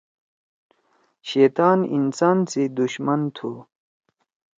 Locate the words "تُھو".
3.35-3.51